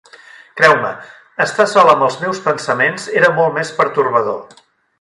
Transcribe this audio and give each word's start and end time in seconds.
Creu-me, 0.61 0.93
estar 1.45 1.67
sol 1.73 1.91
amb 1.93 2.05
els 2.07 2.17
meus 2.23 2.39
pensaments 2.47 3.07
era 3.23 3.31
molt 3.41 3.57
més 3.59 3.73
pertorbador. 3.83 4.61